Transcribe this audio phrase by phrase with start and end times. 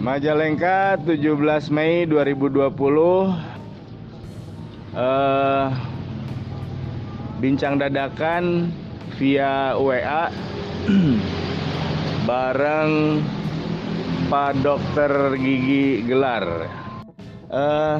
[0.00, 2.72] Majalengka 17 Mei 2020
[4.96, 5.66] eh,
[7.36, 8.72] Bincang dadakan
[9.20, 10.32] via WA
[12.28, 13.20] Bareng
[14.32, 16.48] Pak Dokter Gigi Gelar.
[17.52, 17.98] Eh,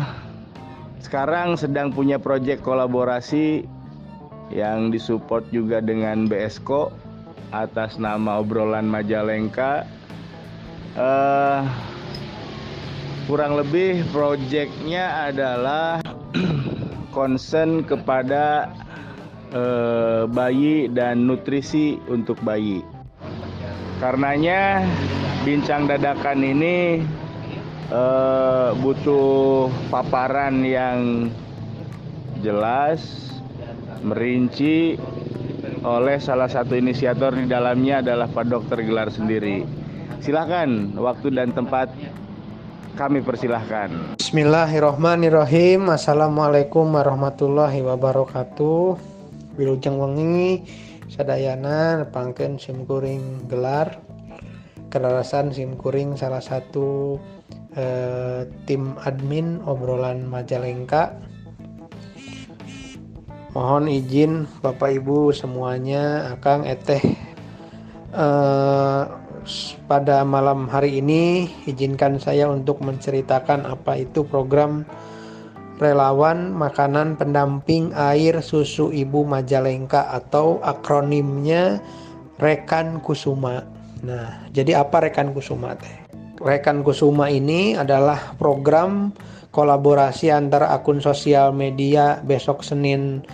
[1.05, 3.69] Sekarang sedang punya proyek kolaborasi
[4.49, 6.97] Yang disupport juga dengan BSKO
[7.53, 9.85] Atas nama obrolan Majalengka.
[10.99, 11.63] Uh,
[13.31, 16.03] kurang lebih proyeknya adalah
[17.17, 18.75] concern kepada
[19.55, 22.83] uh, bayi dan nutrisi untuk bayi.
[24.03, 24.83] Karenanya
[25.47, 27.07] bincang dadakan ini
[27.95, 31.31] uh, butuh paparan yang
[32.43, 33.31] jelas,
[34.03, 34.99] merinci
[35.87, 39.63] oleh salah satu inisiator di dalamnya adalah Pak Dokter Gelar sendiri.
[40.19, 41.95] Silahkan waktu dan tempat
[42.95, 44.19] kami persilahkan.
[44.19, 45.91] Bismillahirrohmanirrohim.
[45.91, 48.97] Assalamualaikum warahmatullahi wabarakatuh.
[49.59, 50.65] Wilujeng wengi
[51.11, 53.99] sadayana nepangkeun simkuring gelar
[54.91, 57.19] kelarasan simkuring salah satu
[57.79, 61.15] eh, tim admin obrolan Majalengka.
[63.51, 67.03] Mohon izin Bapak Ibu semuanya, Akang Eteh
[68.15, 69.03] eh,
[69.91, 74.85] pada malam hari ini izinkan saya untuk menceritakan apa itu program
[75.81, 81.81] relawan makanan pendamping air susu ibu Majalengka atau akronimnya
[82.37, 83.65] Rekan Kusuma.
[84.05, 85.93] Nah, jadi apa Rekan Kusuma teh?
[86.41, 89.13] Rekan Kusuma ini adalah program
[89.53, 93.25] kolaborasi antara akun sosial media besok Senin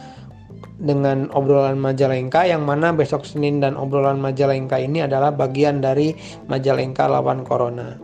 [0.76, 6.12] dengan obrolan Majalengka yang mana besok Senin dan obrolan Majalengka ini adalah bagian dari
[6.48, 7.96] Majalengka lawan Corona.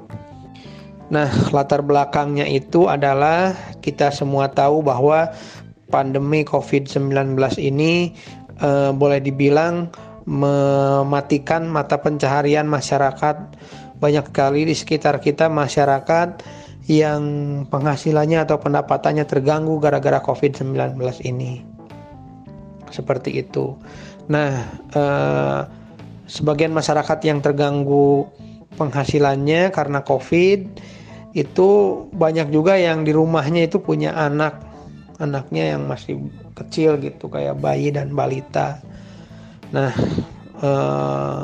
[1.13, 3.53] Nah, latar belakangnya itu adalah
[3.85, 5.29] kita semua tahu bahwa
[5.93, 8.17] pandemi COVID-19 ini
[8.57, 9.93] eh, boleh dibilang
[10.25, 13.37] mematikan mata pencaharian masyarakat.
[14.01, 16.41] Banyak sekali di sekitar kita masyarakat
[16.89, 17.23] yang
[17.69, 21.82] penghasilannya atau pendapatannya terganggu gara-gara COVID-19 ini
[22.93, 23.75] seperti itu.
[24.29, 25.61] Nah, eh,
[26.29, 28.29] sebagian masyarakat yang terganggu
[28.79, 30.61] penghasilannya karena COVID
[31.33, 31.69] itu
[32.13, 34.61] banyak juga yang di rumahnya itu punya anak,
[35.17, 36.21] anaknya yang masih
[36.53, 38.79] kecil gitu kayak bayi dan balita.
[39.73, 39.93] Nah,
[40.61, 41.41] eh,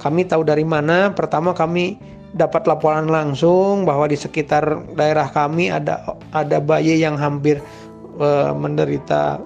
[0.00, 1.12] kami tahu dari mana?
[1.12, 1.96] Pertama kami
[2.34, 6.02] dapat laporan langsung bahwa di sekitar daerah kami ada
[6.34, 7.62] ada bayi yang hampir
[8.18, 9.38] uh, menderita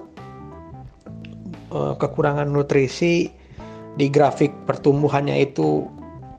[1.73, 3.29] uh, kekurangan nutrisi
[3.95, 5.85] di grafik pertumbuhannya itu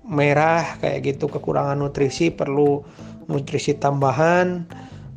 [0.06, 1.30] merah kayak gitu.
[1.30, 2.82] Kekurangan nutrisi perlu
[3.30, 4.66] nutrisi tambahan.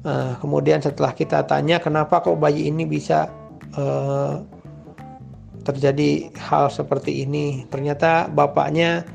[0.04, 3.32] Uh, kemudian setelah kita tanya kenapa kok bayi ini bisa
[3.80, 4.44] uh,
[5.64, 7.64] terjadi hal seperti ini?
[7.72, 9.08] Ternyata bapaknya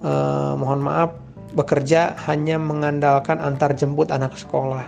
[0.00, 1.12] uh, mohon maaf
[1.52, 4.86] bekerja hanya mengandalkan antar jemput anak sekolah.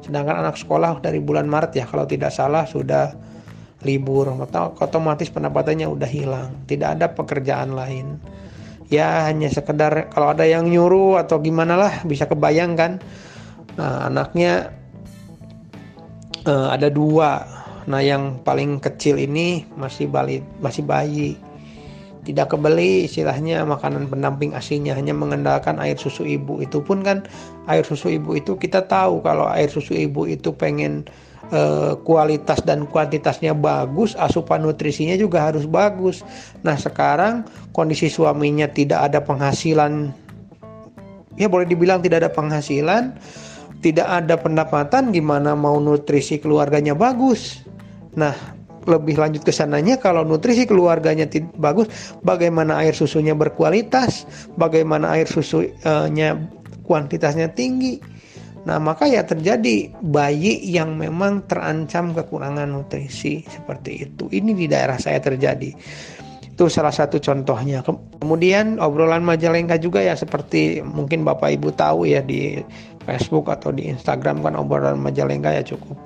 [0.00, 3.12] Sedangkan anak sekolah dari bulan Maret ya kalau tidak salah sudah
[3.86, 4.26] libur
[4.82, 6.50] otomatis pendapatannya udah hilang.
[6.66, 8.18] Tidak ada pekerjaan lain.
[8.88, 12.98] Ya hanya sekedar kalau ada yang nyuruh atau gimana lah bisa kebayangkan.
[13.76, 14.72] Nah anaknya
[16.48, 17.44] uh, ada dua.
[17.86, 21.36] Nah yang paling kecil ini masih balik masih bayi.
[22.24, 26.60] Tidak kebeli istilahnya makanan pendamping asinya hanya mengandalkan air susu ibu.
[26.60, 27.24] Itu pun kan
[27.68, 31.08] air susu ibu itu kita tahu kalau air susu ibu itu pengen
[31.52, 36.24] eh, kualitas dan kuantitasnya bagus, asupan nutrisinya juga harus bagus.
[36.64, 40.12] Nah, sekarang kondisi suaminya tidak ada penghasilan
[41.38, 43.14] ya boleh dibilang tidak ada penghasilan,
[43.80, 47.62] tidak ada pendapatan gimana mau nutrisi keluarganya bagus.
[48.18, 48.34] Nah,
[48.90, 51.86] lebih lanjut ke sananya kalau nutrisi keluarganya bagus,
[52.26, 54.26] bagaimana air susunya berkualitas,
[54.58, 56.34] bagaimana air susunya
[56.88, 58.17] kuantitasnya tinggi
[58.68, 64.28] Nah, maka ya terjadi bayi yang memang terancam kekurangan nutrisi seperti itu.
[64.28, 65.72] Ini di daerah saya terjadi.
[66.44, 67.80] Itu salah satu contohnya.
[68.20, 72.60] Kemudian obrolan Majalengka juga ya seperti mungkin Bapak Ibu tahu ya di
[73.08, 75.96] Facebook atau di Instagram kan obrolan Majalengka ya cukup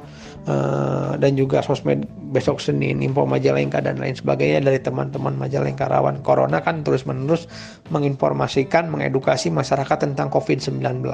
[0.47, 6.25] uh, dan juga sosmed besok Senin info Majalengka dan lain sebagainya dari teman-teman Majalengka rawan
[6.25, 7.47] corona kan terus-menerus
[7.93, 11.05] menginformasikan, mengedukasi masyarakat tentang COVID-19.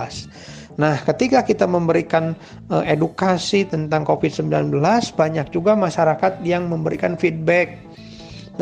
[0.79, 2.39] Nah, ketika kita memberikan
[2.71, 4.71] uh, edukasi tentang COVID-19,
[5.19, 7.75] banyak juga masyarakat yang memberikan feedback.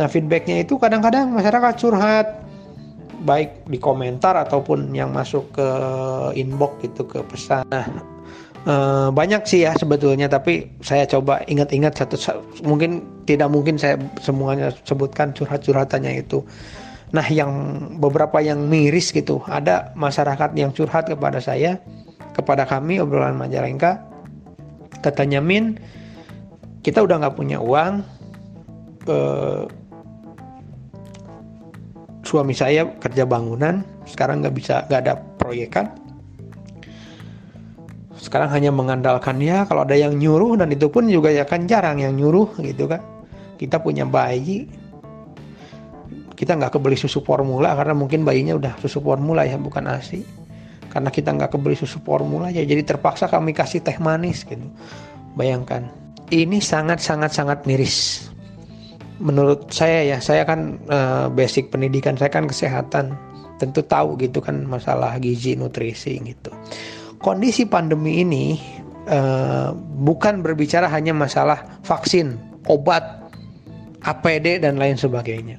[0.01, 2.29] Nah, feedbacknya itu kadang-kadang masyarakat curhat.
[3.17, 5.69] baik di komentar ataupun yang masuk ke
[6.37, 7.65] inbox gitu ke pesan.
[7.73, 7.89] Nah,
[8.67, 12.19] Uh, banyak sih ya sebetulnya tapi saya coba ingat-ingat satu
[12.67, 16.43] mungkin tidak mungkin saya semuanya sebutkan curhat-curhatannya itu.
[17.15, 17.55] Nah yang
[18.03, 21.79] beberapa yang miris gitu ada masyarakat yang curhat kepada saya
[22.35, 24.03] kepada kami obrolan Majalengka.
[24.99, 25.79] Katanya Min
[26.83, 28.03] kita udah nggak punya uang
[29.07, 29.63] uh,
[32.27, 35.87] suami saya kerja bangunan sekarang nggak bisa nggak ada proyekan
[38.27, 42.03] sekarang hanya mengandalkan ya kalau ada yang nyuruh dan itu pun juga ya kan jarang
[42.03, 42.99] yang nyuruh gitu kan.
[43.55, 44.67] Kita punya bayi
[46.37, 50.27] kita nggak kebeli susu formula karena mungkin bayinya udah susu formula ya bukan asi.
[50.91, 54.67] Karena kita nggak kebeli susu formula ya jadi terpaksa kami kasih teh manis gitu.
[55.39, 55.87] Bayangkan
[56.35, 58.27] ini sangat sangat sangat miris.
[59.23, 63.15] Menurut saya ya saya kan uh, basic pendidikan saya kan kesehatan.
[63.57, 66.53] Tentu tahu gitu kan masalah gizi nutrisi gitu
[67.21, 68.61] kondisi pandemi ini
[69.09, 69.73] uh,
[70.03, 72.37] bukan berbicara hanya masalah vaksin,
[72.69, 73.03] obat,
[74.07, 75.59] APD dan lain sebagainya.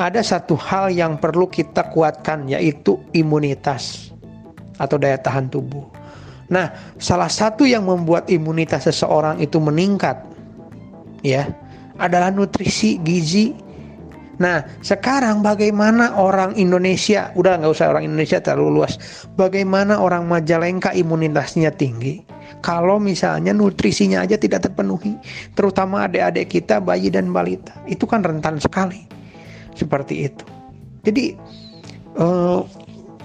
[0.00, 4.08] Ada satu hal yang perlu kita kuatkan yaitu imunitas
[4.80, 5.84] atau daya tahan tubuh.
[6.50, 10.18] Nah, salah satu yang membuat imunitas seseorang itu meningkat
[11.20, 11.46] ya
[12.00, 13.52] adalah nutrisi gizi
[14.40, 18.96] Nah, sekarang bagaimana orang Indonesia, udah nggak usah orang Indonesia terlalu luas,
[19.36, 22.24] bagaimana orang Majalengka imunitasnya tinggi?
[22.64, 25.12] Kalau misalnya nutrisinya aja tidak terpenuhi,
[25.52, 29.04] terutama adik-adik kita, bayi dan balita, itu kan rentan sekali.
[29.76, 30.44] Seperti itu.
[31.04, 31.36] Jadi,
[32.16, 32.60] eh,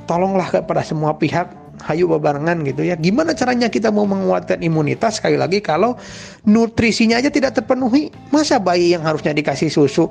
[0.07, 1.47] tolonglah kepada semua pihak
[1.83, 2.95] hayu bebarengan gitu ya.
[2.99, 5.95] Gimana caranya kita mau menguatkan imunitas sekali lagi kalau
[6.47, 8.09] nutrisinya aja tidak terpenuhi?
[8.31, 10.07] Masa bayi yang harusnya dikasih susu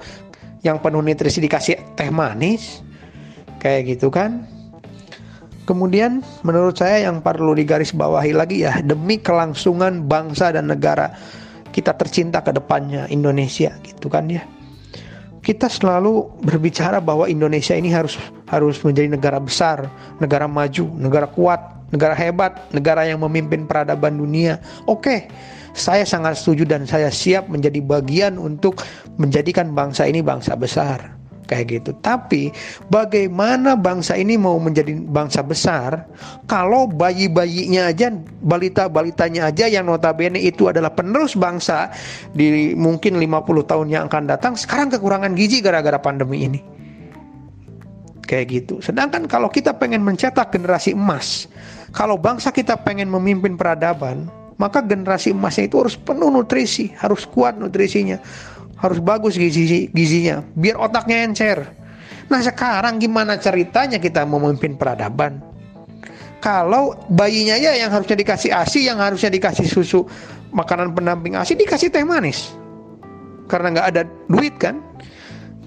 [0.64, 2.81] yang penuh nutrisi dikasih teh manis
[3.61, 4.49] kayak gitu kan
[5.69, 11.12] kemudian menurut saya yang perlu digarisbawahi lagi ya demi kelangsungan bangsa dan negara
[11.70, 14.43] kita tercinta ke depannya Indonesia gitu kan ya
[15.44, 18.17] kita selalu berbicara bahwa Indonesia ini harus
[18.49, 21.60] harus menjadi negara besar, negara maju, negara kuat,
[21.93, 24.56] negara hebat, negara yang memimpin peradaban dunia.
[24.88, 25.28] Oke,
[25.75, 28.81] saya sangat setuju dan saya siap menjadi bagian untuk
[29.19, 31.91] menjadikan bangsa ini bangsa besar kayak gitu.
[32.00, 32.50] Tapi
[32.88, 36.09] bagaimana bangsa ini mau menjadi bangsa besar
[36.49, 38.11] kalau bayi-bayinya aja,
[38.43, 41.93] balita-balitanya aja yang notabene itu adalah penerus bangsa
[42.32, 46.61] di mungkin 50 tahun yang akan datang sekarang kekurangan gizi gara-gara pandemi ini.
[48.25, 48.75] Kayak gitu.
[48.81, 51.44] Sedangkan kalau kita pengen mencetak generasi emas,
[51.93, 57.59] kalau bangsa kita pengen memimpin peradaban, maka generasi emasnya itu harus penuh nutrisi, harus kuat
[57.59, 58.19] nutrisinya,
[58.79, 61.59] harus bagus gizi gizinya, biar otaknya encer.
[62.31, 65.43] Nah sekarang gimana ceritanya kita memimpin peradaban?
[66.41, 70.05] Kalau bayinya ya yang harusnya dikasih ASI, yang harusnya dikasih susu
[70.53, 72.53] makanan pendamping ASI dikasih teh manis.
[73.49, 74.81] Karena nggak ada duit kan?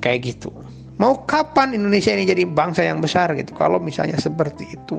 [0.01, 0.53] Kayak gitu.
[0.97, 3.53] Mau kapan Indonesia ini jadi bangsa yang besar gitu?
[3.53, 4.97] Kalau misalnya seperti itu.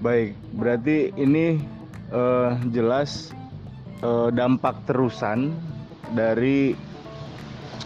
[0.00, 1.60] Baik, berarti ini
[2.14, 3.34] uh, jelas
[4.00, 5.50] uh, dampak terusan
[6.14, 6.78] dari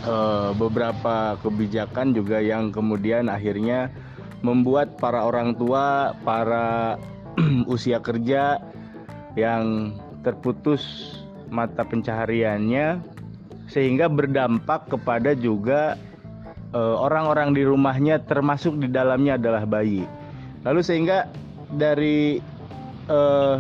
[0.04, 3.88] uh, beberapa kebijakan juga yang kemudian akhirnya
[4.44, 7.00] membuat para orang tua, para
[7.74, 8.60] usia kerja
[9.34, 11.14] yang terputus
[11.48, 13.00] mata pencahariannya
[13.67, 15.96] sehingga berdampak kepada juga
[16.76, 20.05] orang-orang di rumahnya termasuk di dalamnya adalah bayi.
[20.69, 21.24] Lalu sehingga
[21.72, 22.44] dari
[23.08, 23.56] uh,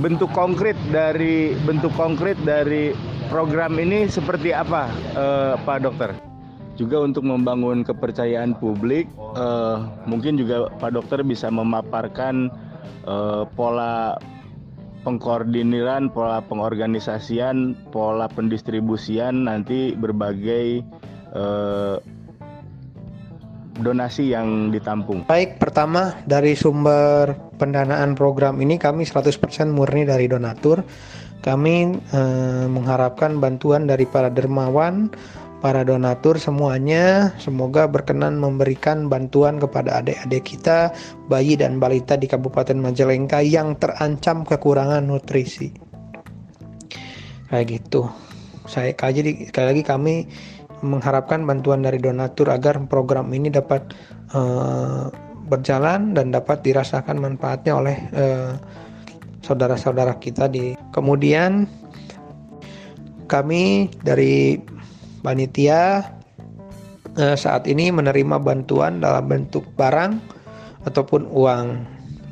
[0.00, 2.96] bentuk konkret dari bentuk konkret dari
[3.28, 6.10] program ini seperti apa, uh, Pak Dokter?
[6.80, 12.48] Juga untuk membangun kepercayaan publik, uh, mungkin juga Pak Dokter bisa memaparkan
[13.04, 14.16] uh, pola
[15.04, 20.80] pengkoordiniran, pola pengorganisasian, pola pendistribusian nanti berbagai
[21.34, 22.00] uh,
[23.80, 25.26] donasi yang ditampung?
[25.26, 29.38] Baik, pertama dari sumber pendanaan program ini kami 100%
[29.70, 30.82] murni dari donatur.
[31.42, 35.14] Kami eh, mengharapkan bantuan dari para dermawan,
[35.62, 40.90] para donatur semuanya semoga berkenan memberikan bantuan kepada adik-adik kita,
[41.30, 45.70] bayi dan balita di Kabupaten Majalengka yang terancam kekurangan nutrisi.
[47.46, 48.10] Kayak gitu.
[48.66, 50.14] Saya kaji sekali lagi kami
[50.82, 53.94] mengharapkan bantuan dari donatur agar program ini dapat
[54.34, 55.10] uh,
[55.52, 58.56] berjalan dan dapat dirasakan manfaatnya oleh uh,
[59.44, 61.68] saudara-saudara kita di kemudian
[63.28, 64.56] kami dari
[65.20, 66.08] panitia
[67.20, 70.16] uh, saat ini menerima bantuan dalam bentuk barang
[70.88, 71.66] ataupun uang.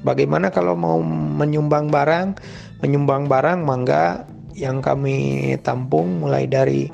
[0.00, 2.40] Bagaimana kalau mau menyumbang barang?
[2.80, 4.24] Menyumbang barang mangga
[4.56, 6.88] yang kami tampung mulai dari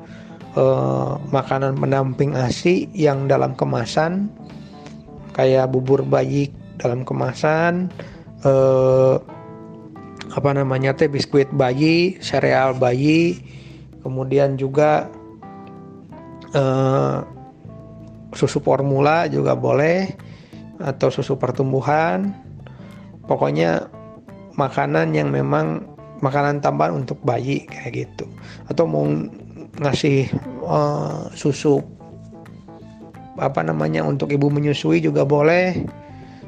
[0.59, 4.27] uh, makanan pendamping ASI yang dalam kemasan
[5.37, 6.49] kayak bubur bayi
[6.81, 7.93] dalam kemasan
[8.49, 9.21] uh,
[10.33, 13.41] apa namanya teh biskuit bayi, sereal bayi,
[14.05, 15.09] kemudian juga
[16.53, 17.25] uh,
[18.37, 20.13] susu formula juga boleh
[20.81, 22.37] atau susu pertumbuhan.
[23.25, 23.89] Pokoknya
[24.61, 25.89] makanan yang memang
[26.21, 28.29] makanan tambahan untuk bayi kayak gitu.
[28.69, 29.09] Atau mau
[29.81, 30.29] ngasih
[30.69, 31.81] uh, susu
[33.37, 35.85] apa namanya untuk ibu menyusui juga boleh.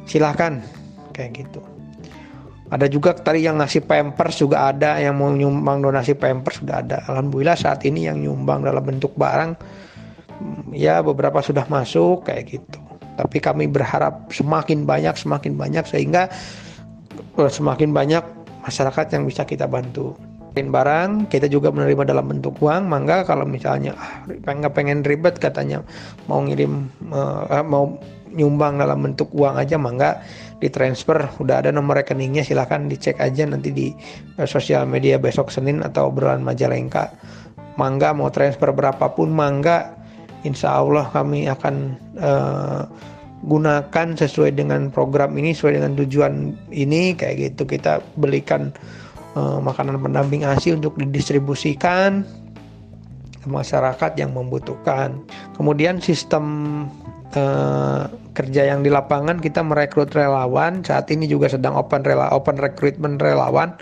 [0.08, 0.60] Silahkan
[1.12, 1.60] kayak gitu.
[2.68, 7.00] Ada juga tadi yang ngasih pampers juga ada yang mau nyumbang donasi pampers sudah ada.
[7.08, 9.56] Alhamdulillah saat ini yang nyumbang dalam bentuk barang
[10.76, 12.80] ya beberapa sudah masuk kayak gitu.
[13.16, 16.28] Tapi kami berharap semakin banyak semakin banyak sehingga
[17.34, 18.22] semakin banyak
[18.62, 20.12] masyarakat yang bisa kita bantu
[20.66, 23.22] barang kita juga menerima dalam bentuk uang mangga.
[23.22, 25.86] Kalau misalnya ah, nggak pengen ribet katanya
[26.26, 27.94] mau ngirim uh, mau
[28.34, 30.18] nyumbang dalam bentuk uang aja mangga
[30.58, 31.30] ditransfer.
[31.38, 33.94] Udah ada nomor rekeningnya silahkan dicek aja nanti di
[34.36, 37.14] uh, sosial media besok Senin atau obrolan Majalengka.
[37.78, 39.94] Mangga mau transfer berapapun mangga
[40.42, 41.74] insya Allah kami akan
[42.18, 42.82] uh,
[43.38, 46.34] gunakan sesuai dengan program ini sesuai dengan tujuan
[46.74, 47.14] ini.
[47.14, 48.74] Kayak gitu kita belikan
[49.34, 52.24] uh, makanan pendamping ASI untuk didistribusikan
[53.38, 55.20] ke masyarakat yang membutuhkan
[55.58, 56.44] kemudian sistem
[57.36, 62.56] uh, kerja yang di lapangan kita merekrut relawan saat ini juga sedang open rela open
[62.56, 63.74] recruitment relawan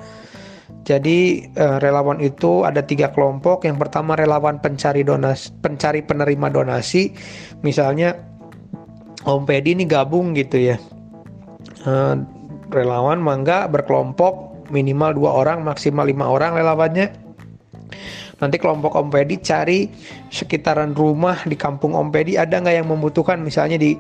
[0.87, 3.67] jadi uh, relawan itu ada tiga kelompok.
[3.67, 7.11] Yang pertama relawan pencari donasi, pencari penerima donasi.
[7.67, 8.15] Misalnya
[9.27, 10.79] Om Pedi ini gabung gitu ya.
[11.83, 12.23] Uh,
[12.71, 17.13] relawan mangga berkelompok minimal dua orang maksimal lima orang relawannya.
[18.37, 19.89] Nanti kelompok Om Pedi cari
[20.29, 23.97] sekitaran rumah di kampung Om Pedi ada nggak yang membutuhkan misalnya di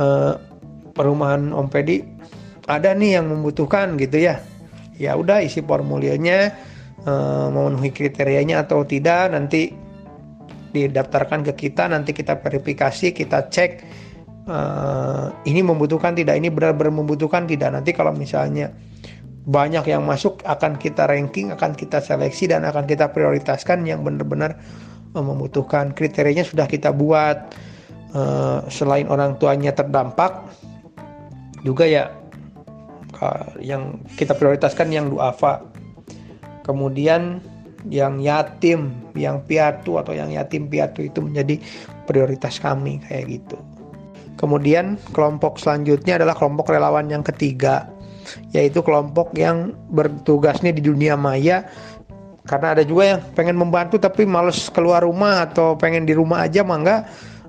[0.00, 0.32] uh,
[0.96, 2.00] perumahan Om Pedi
[2.66, 4.40] ada nih yang membutuhkan gitu ya.
[4.96, 6.56] Ya udah isi formulirnya
[7.04, 9.76] uh, memenuhi kriterianya atau tidak nanti
[10.72, 13.70] didaftarkan ke kita nanti kita verifikasi kita cek
[14.50, 18.68] uh, ini membutuhkan tidak ini benar-benar membutuhkan tidak nanti kalau misalnya
[19.46, 24.58] banyak yang masuk akan kita ranking akan kita seleksi dan akan kita prioritaskan yang benar-benar
[25.14, 25.94] uh, membutuhkan.
[25.94, 27.54] Kriterianya sudah kita buat.
[28.16, 30.40] Uh, selain orang tuanya terdampak
[31.60, 32.08] juga ya
[33.60, 35.62] yang kita prioritaskan yang duafa.
[36.64, 37.38] Kemudian
[37.86, 41.62] yang yatim yang piatu atau yang yatim piatu itu menjadi
[42.08, 43.58] prioritas kami kayak gitu.
[44.36, 47.88] Kemudian kelompok selanjutnya adalah kelompok relawan yang ketiga,
[48.52, 51.66] yaitu kelompok yang bertugasnya di dunia maya.
[52.46, 56.62] Karena ada juga yang pengen membantu tapi males keluar rumah atau pengen di rumah aja,
[56.62, 57.02] mangga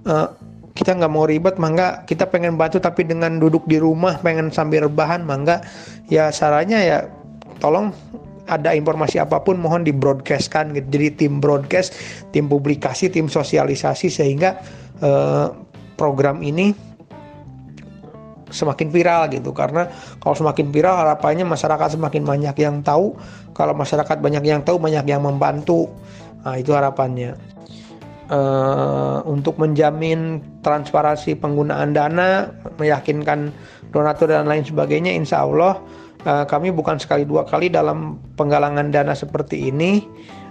[0.10, 0.34] uh,
[0.74, 4.86] kita nggak mau ribet, mangga kita pengen bantu tapi dengan duduk di rumah pengen sambil
[4.90, 5.62] rebahan, mangga
[6.10, 6.98] ya sarannya ya
[7.62, 7.94] tolong
[8.48, 10.88] ada informasi apa pun mohon di broadcastkan gitu.
[10.88, 11.94] Jadi tim broadcast,
[12.32, 14.58] tim publikasi, tim sosialisasi sehingga
[15.04, 15.52] uh,
[15.98, 16.87] program ini
[18.50, 19.52] semakin viral gitu.
[19.52, 19.88] Karena
[20.20, 23.16] kalau semakin viral harapannya masyarakat semakin banyak yang tahu.
[23.56, 25.92] Kalau masyarakat banyak yang tahu banyak yang membantu.
[26.44, 27.36] Nah itu harapannya.
[28.28, 33.56] Uh, untuk menjamin transparansi penggunaan dana meyakinkan
[33.96, 35.80] donatur dan lain sebagainya insya Allah
[36.28, 40.04] uh, kami bukan sekali dua kali dalam penggalangan dana seperti ini.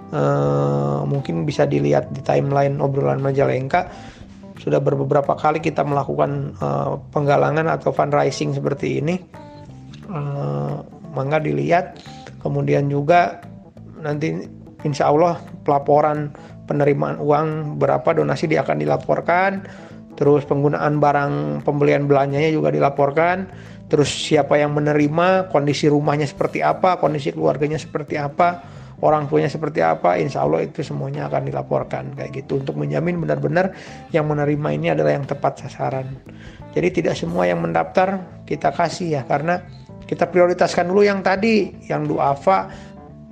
[0.07, 3.91] Uh, mungkin bisa dilihat di timeline obrolan Majalengka
[4.57, 9.17] sudah beberapa kali kita melakukan uh, penggalangan atau fundraising seperti ini.
[10.07, 10.81] Uh,
[11.17, 11.99] mangga dilihat
[12.45, 13.41] kemudian juga
[13.99, 14.47] nanti
[14.85, 16.31] insya Allah pelaporan
[16.69, 19.65] penerimaan uang berapa donasi dia akan dilaporkan
[20.15, 23.49] terus penggunaan barang pembelian belanjanya juga dilaporkan
[23.89, 28.63] terus siapa yang menerima kondisi rumahnya seperti apa kondisi keluarganya seperti apa
[29.05, 33.77] orang tuanya seperti apa, insya Allah itu semuanya akan dilaporkan kayak gitu untuk menjamin benar-benar
[34.13, 36.09] yang menerima ini adalah yang tepat sasaran.
[36.73, 39.65] Jadi tidak semua yang mendaftar kita kasih ya karena
[40.07, 42.71] kita prioritaskan dulu yang tadi yang duafa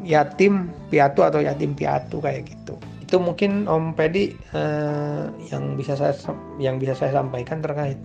[0.05, 2.77] yatim piatu atau yatim piatu kayak gitu.
[3.01, 6.17] Itu mungkin Om Pedi eh, yang bisa saya
[6.57, 8.01] yang bisa saya sampaikan terkait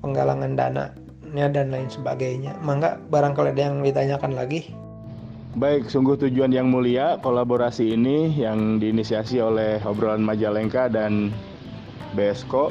[0.00, 0.92] penggalangan dana
[1.28, 2.56] dan lain sebagainya.
[2.64, 4.72] Mangga barangkali ada yang ditanyakan lagi.
[5.56, 11.32] Baik, sungguh tujuan yang mulia kolaborasi ini yang diinisiasi oleh obrolan Majalengka dan
[12.12, 12.68] BSKO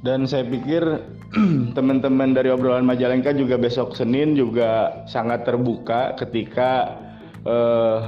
[0.00, 0.80] Dan saya pikir
[1.76, 6.96] teman-teman dari obrolan Majalengka juga besok Senin juga sangat terbuka ketika
[7.44, 7.98] eh,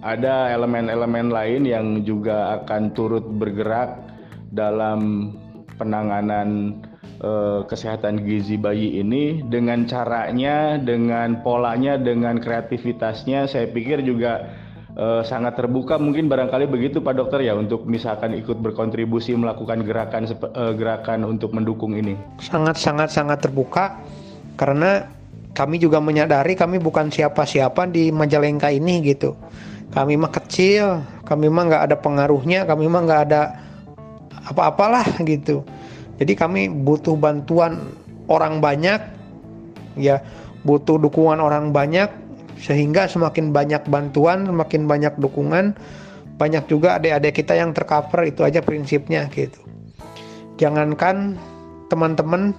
[0.00, 4.00] ada elemen-elemen lain yang juga akan turut bergerak
[4.56, 5.32] dalam
[5.76, 6.80] penanganan
[7.20, 14.48] eh, kesehatan gizi bayi ini dengan caranya, dengan polanya, dengan kreativitasnya saya pikir juga
[14.96, 20.26] eh, sangat terbuka mungkin barangkali begitu Pak Dokter ya untuk misalkan ikut berkontribusi melakukan gerakan
[20.26, 22.16] eh, gerakan untuk mendukung ini.
[22.40, 24.00] Sangat sangat sangat terbuka
[24.56, 25.08] karena
[25.50, 29.34] kami juga menyadari kami bukan siapa-siapa di Majalengka ini gitu.
[29.90, 33.42] Kami mah kecil, kami mah nggak ada pengaruhnya, kami mah nggak ada
[34.46, 35.66] apa-apalah gitu.
[36.20, 37.96] Jadi kami butuh bantuan
[38.28, 39.00] orang banyak,
[39.96, 40.20] ya
[40.68, 42.12] butuh dukungan orang banyak
[42.60, 45.72] sehingga semakin banyak bantuan, semakin banyak dukungan,
[46.36, 49.64] banyak juga adik-adik kita yang tercover itu aja prinsipnya gitu.
[50.60, 51.40] Jangankan
[51.88, 52.52] teman-teman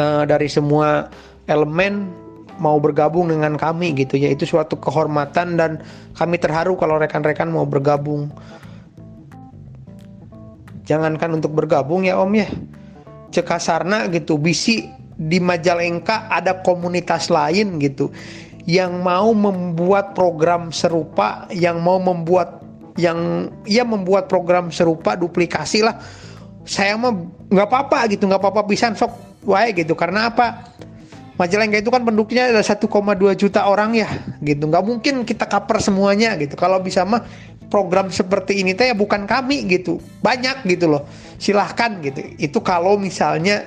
[0.00, 1.12] uh, dari semua
[1.44, 2.08] elemen
[2.56, 5.84] mau bergabung dengan kami gitu ya itu suatu kehormatan dan
[6.16, 8.32] kami terharu kalau rekan-rekan mau bergabung
[10.86, 12.48] jangankan untuk bergabung ya om ya
[13.34, 18.12] cekasarna gitu bisi di Majalengka ada komunitas lain gitu
[18.66, 22.66] yang mau membuat program serupa, yang mau membuat
[22.98, 26.02] yang ya membuat program serupa duplikasi lah.
[26.66, 27.14] Saya mah
[27.46, 29.14] nggak apa-apa gitu, nggak apa-apa bisa sok
[29.46, 29.94] wae gitu.
[29.94, 30.74] Karena apa?
[31.36, 32.88] Majalengka itu kan penduduknya ada 1,2
[33.38, 34.08] juta orang ya
[34.42, 34.66] gitu.
[34.66, 36.58] Nggak mungkin kita cover semuanya gitu.
[36.58, 37.22] Kalau bisa mah
[37.68, 39.98] program seperti ini teh ya bukan kami gitu.
[40.22, 41.02] Banyak gitu loh.
[41.38, 42.22] Silahkan gitu.
[42.38, 43.66] Itu kalau misalnya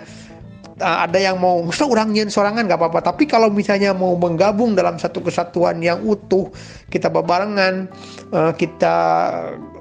[0.81, 4.95] uh, ada yang mau so orang sorangan nggak apa-apa tapi kalau misalnya mau menggabung dalam
[4.97, 6.49] satu kesatuan yang utuh
[6.89, 7.91] kita bebarengan
[8.31, 8.95] uh, kita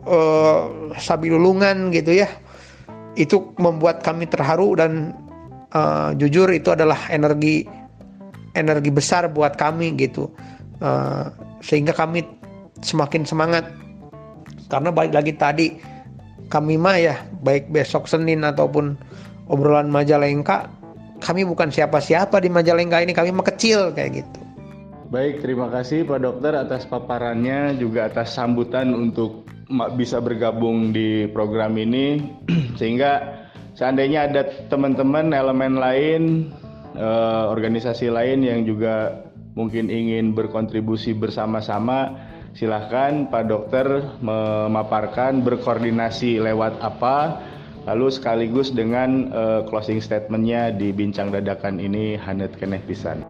[0.05, 2.29] uh, sabilulungan gitu ya
[3.19, 5.15] itu membuat kami terharu dan
[5.75, 7.67] uh, jujur itu adalah energi
[8.55, 10.31] energi besar buat kami gitu
[10.83, 11.31] uh,
[11.63, 12.23] sehingga kami
[12.83, 13.67] semakin semangat
[14.69, 15.67] karena balik lagi tadi
[16.49, 18.97] kami mah ya baik besok Senin ataupun
[19.49, 20.79] obrolan Majalengka
[21.19, 24.41] kami bukan siapa-siapa di Majalengka ini, kami mah kecil kayak gitu.
[25.09, 29.49] Baik, terima kasih Pak Dokter atas paparannya juga atas sambutan untuk
[29.97, 32.21] bisa bergabung di program ini
[32.81, 33.41] sehingga
[33.73, 36.23] seandainya ada teman-teman elemen lain
[36.97, 39.25] eh, organisasi lain yang juga
[39.57, 42.17] mungkin ingin berkontribusi bersama-sama
[42.59, 43.87] silahkan Pak Dokter
[44.19, 47.39] memaparkan berkoordinasi lewat apa
[47.87, 53.23] lalu sekaligus dengan uh, closing statementnya di bincang dadakan ini Hanet Keneh Pisan.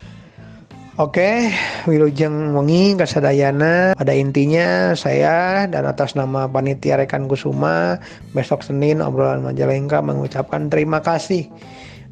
[0.98, 1.46] Oke,
[1.86, 8.02] Wilujeng Wengi Kasadayana pada intinya saya dan atas nama Panitia Rekan Kusuma
[8.34, 11.46] besok Senin obrolan Majalengka mengucapkan terima kasih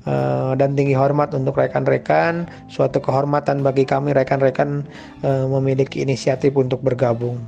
[0.06, 4.86] dan tinggi hormat untuk rekan-rekan suatu kehormatan bagi kami rekan-rekan
[5.26, 7.42] uh, memiliki inisiatif untuk bergabung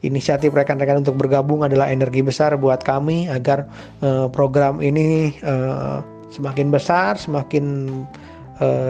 [0.00, 3.66] inisiatif rekan-rekan untuk bergabung adalah energi besar buat kami agar
[4.00, 5.34] uh, program ini
[6.30, 7.88] semakin besar, semakin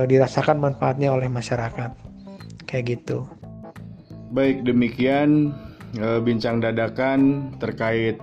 [0.04, 1.92] dirasakan manfaatnya oleh masyarakat.
[2.68, 3.24] Kayak gitu.
[4.36, 5.56] Baik, demikian
[6.24, 8.20] bincang dadakan terkait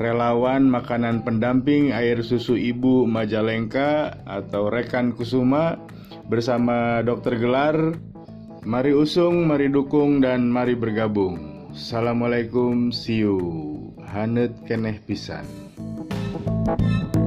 [0.00, 5.76] relawan makanan pendamping air susu ibu Majalengka atau rekan Kusuma
[6.24, 7.76] bersama Dokter Gelar.
[8.64, 11.68] Mari usung, mari dukung, dan mari bergabung.
[11.72, 13.40] Assalamualaikum, see you.
[14.04, 15.44] Hanet keneh pisan.
[16.66, 17.19] thank you